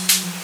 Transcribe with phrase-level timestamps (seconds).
[0.00, 0.37] little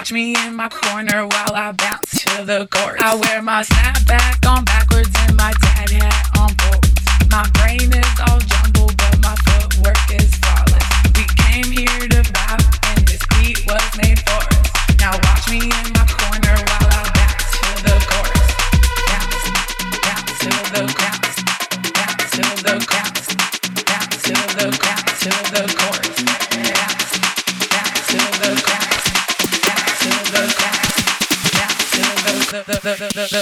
[0.00, 3.02] Watch me in my corner while I bounce to the chorus.
[3.04, 4.39] I wear my snapback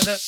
[0.00, 0.27] the, the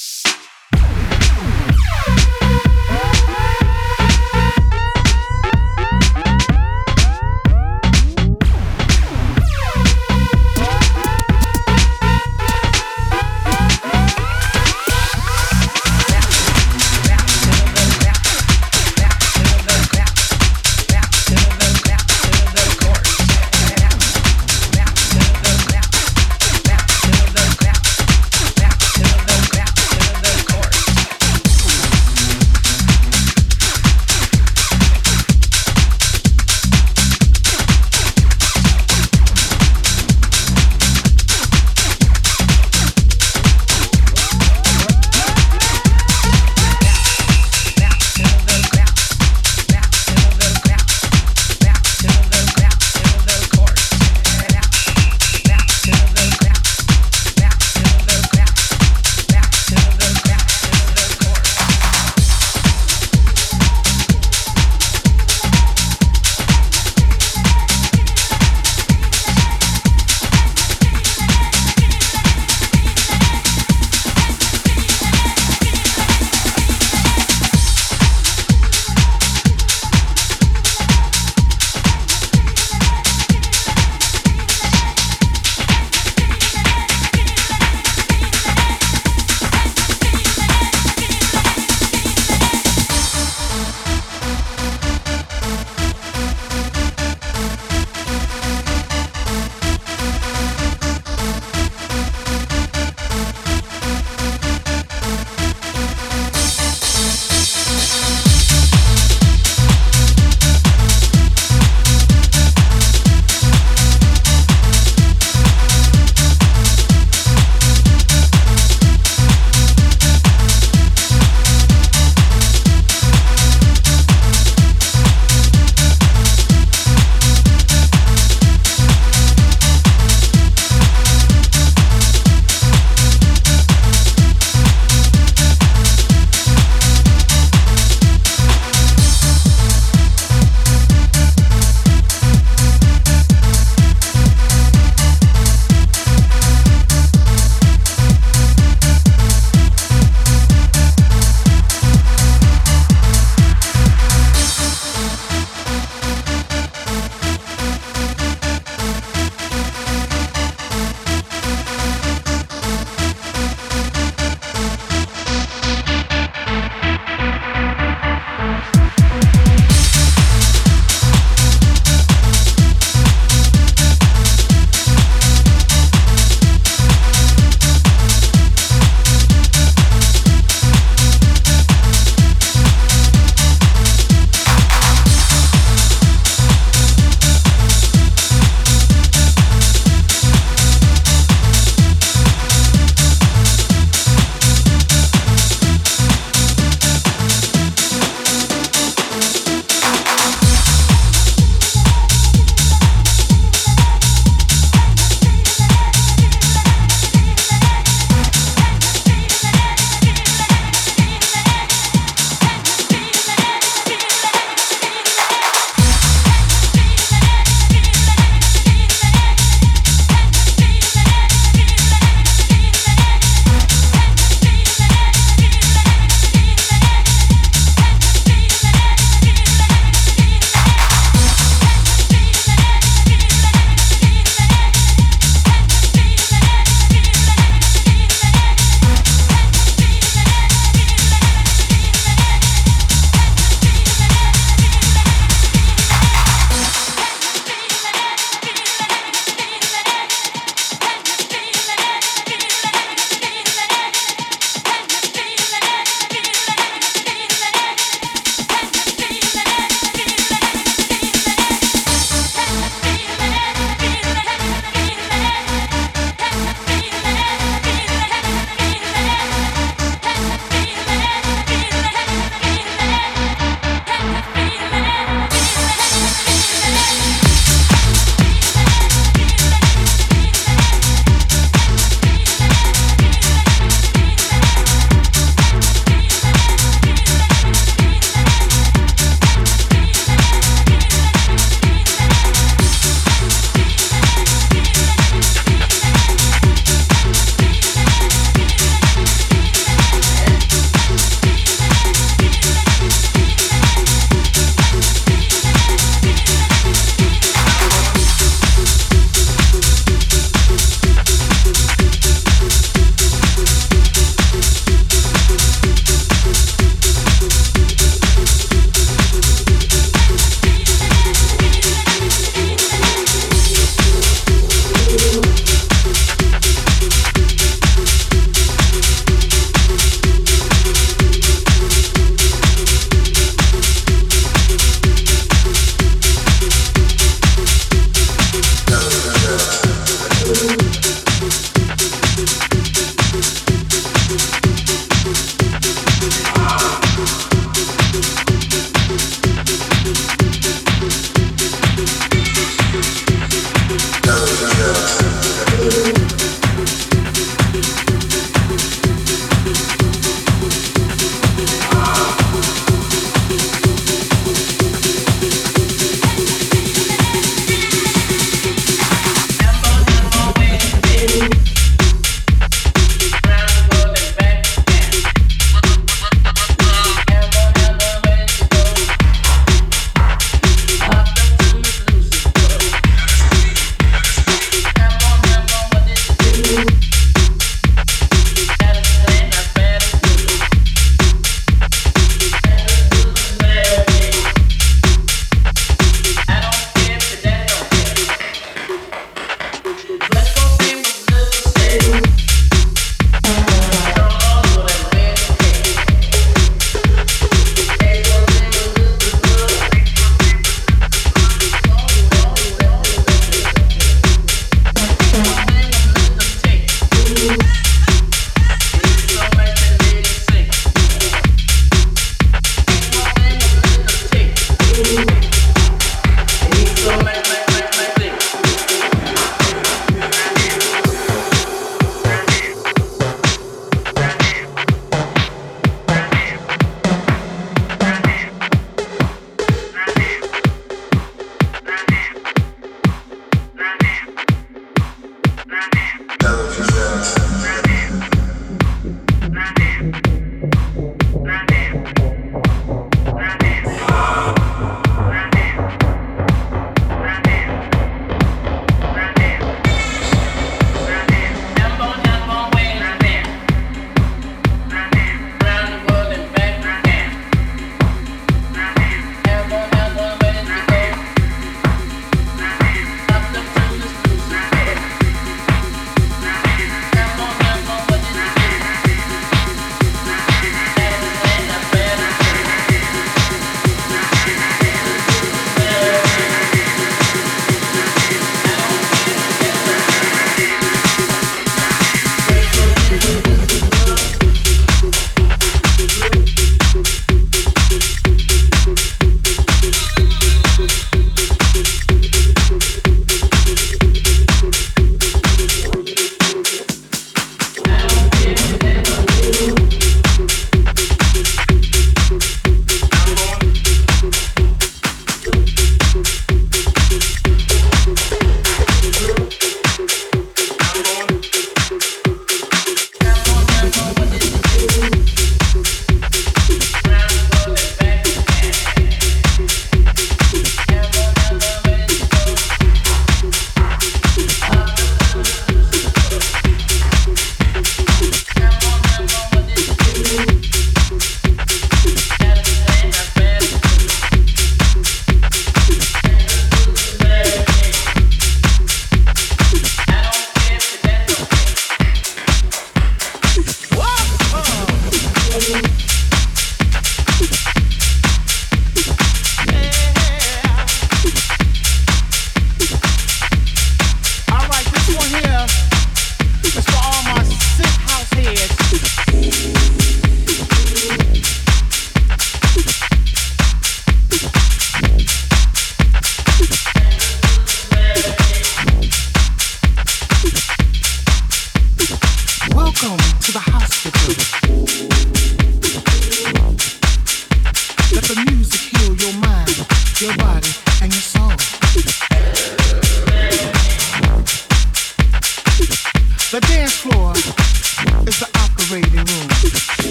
[451.12, 452.19] Right now.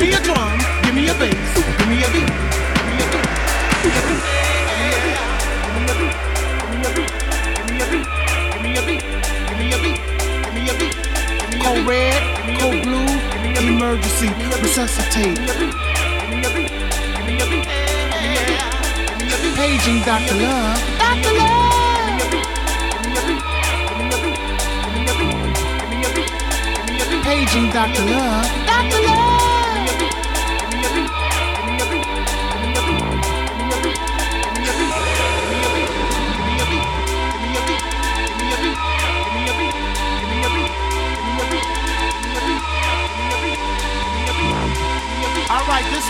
[0.00, 2.26] Give me a drum, give me a bass, give me a beat.
[10.64, 12.22] Give Code red,
[12.58, 13.12] code blue,
[13.60, 14.30] emergency,
[14.62, 15.36] resuscitate.
[19.54, 20.36] Paging Dr.
[20.36, 20.80] Love.
[20.98, 21.32] Dr.
[21.36, 21.60] Love.
[27.22, 28.04] Paging Dr.
[28.06, 28.59] Love.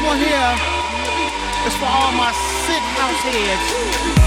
[0.02, 0.54] one here
[1.66, 4.19] is for all my sick house heads.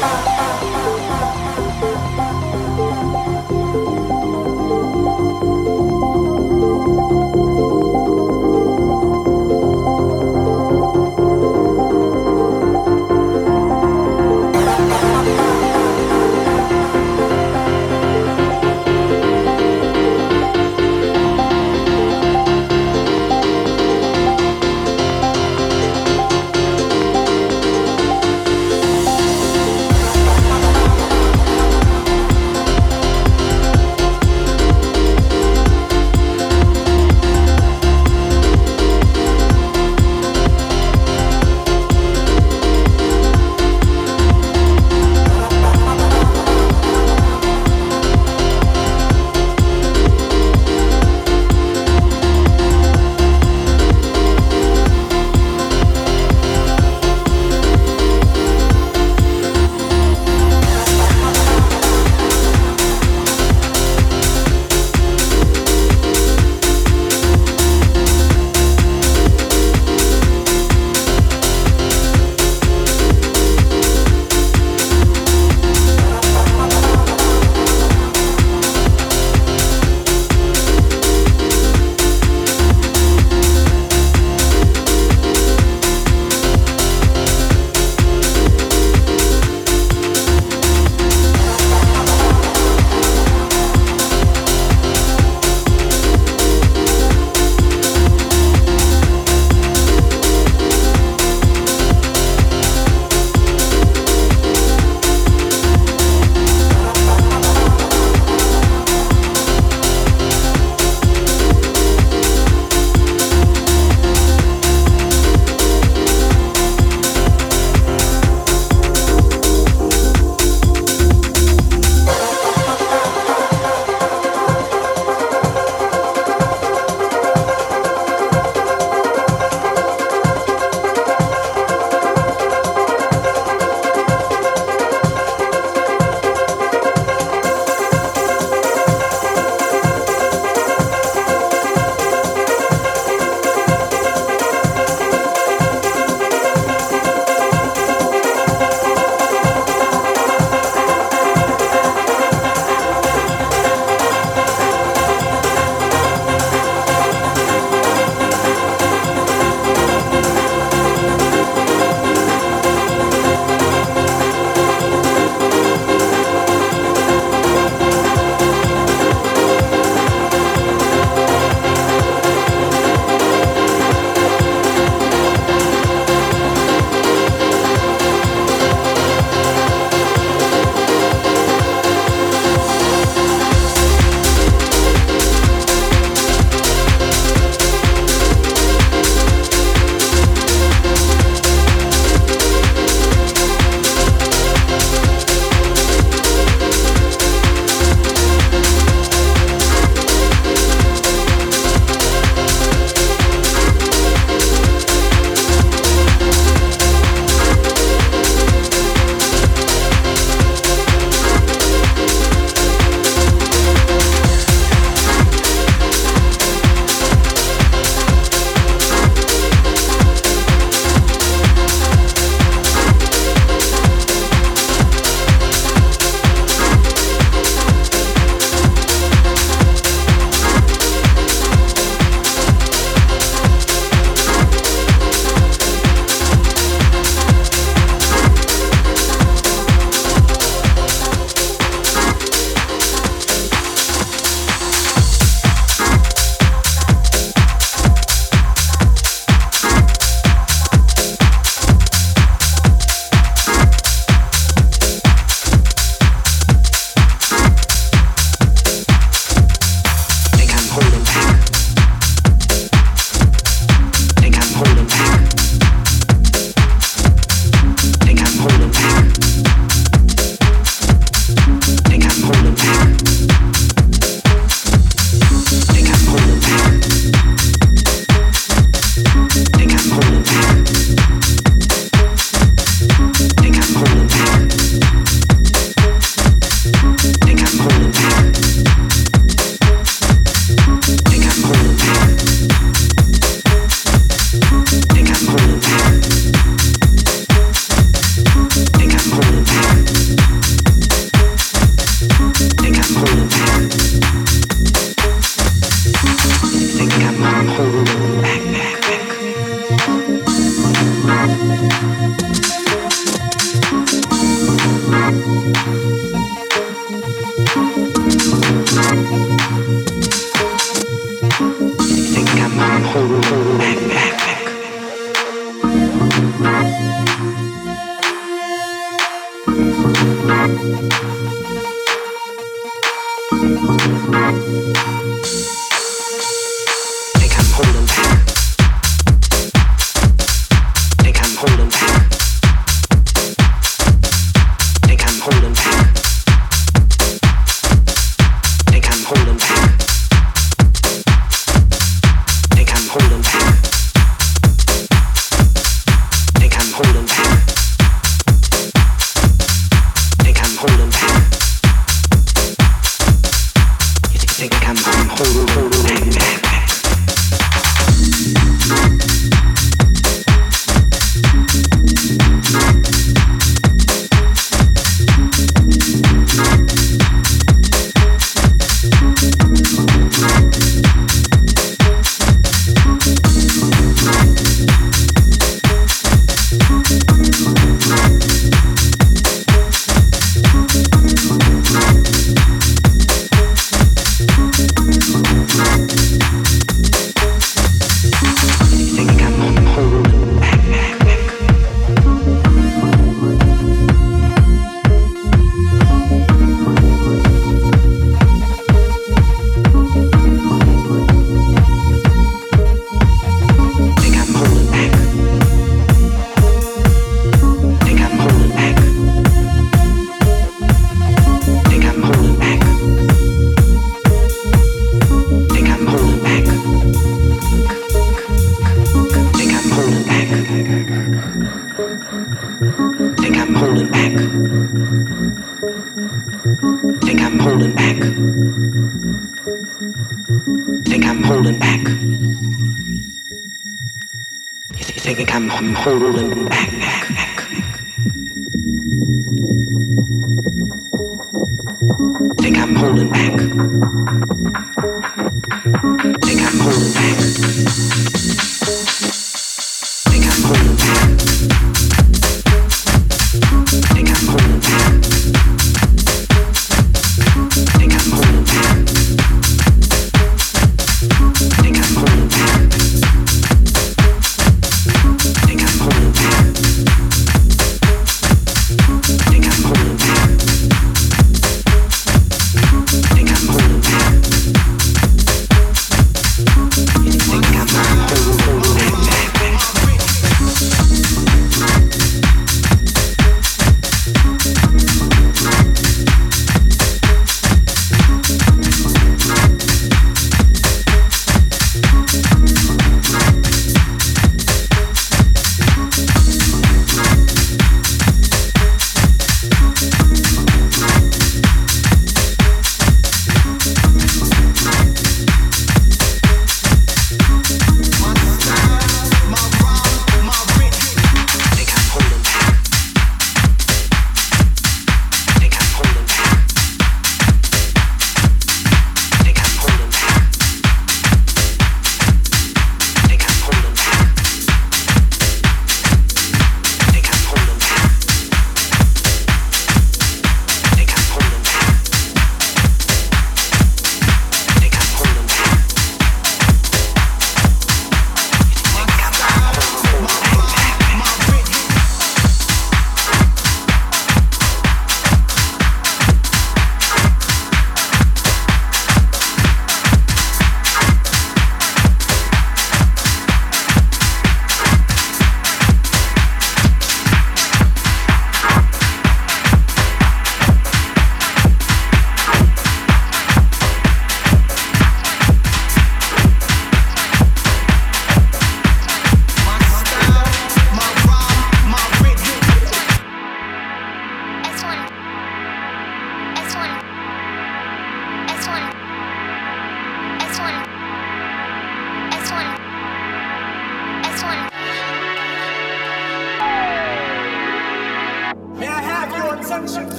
[0.00, 0.29] 다